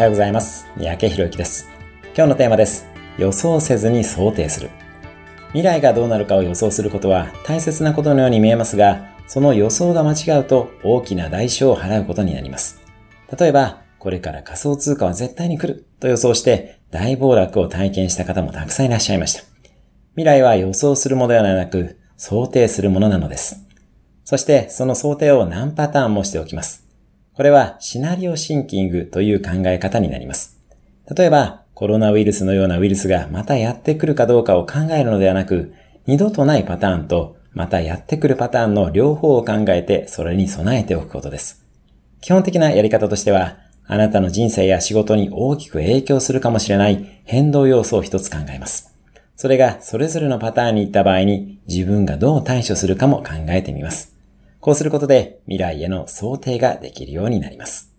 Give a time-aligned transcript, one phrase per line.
[0.00, 0.66] はようございます。
[0.78, 1.68] 三宅博之です。
[2.16, 2.86] 今日のテーマです。
[3.18, 4.70] 予想せずに想定する。
[5.48, 12.80] 未来がどうなるかを予想することは大切なことのように見えますが、その予想が間違うと大きな代償を払うことになります。
[13.38, 19.42] 例えば、これから仮想通貨は絶対に来ると予想して大暴落を体験した方もたくさんいらっしゃいました。
[20.12, 23.66] 未来は予想するものではなく想定するものなのです。
[24.24, 26.89] そしてその想定を何パターンもしておきます。
[27.40, 30.60] これはシナリオシンキングという考え方になります。
[31.16, 35.72] 例えば、コロナウイルスのようなウイルスがまたやってくるかどうかを考えるのではなく、
[36.04, 41.66] 二度とないパターンとまたやってくるパターンの両方を考えてそれに備えておくことです。
[42.20, 48.94] 基本的なやり方としては、あなたの人生や仕事に大きく影響するかもしれない変動要素を一つ考えます。
[49.34, 54.19] それがそれぞれのパターンに行った場合に自分がどう対処するかも考えてみます。
[54.60, 57.89] こうすることで未来への想定ができるようになります。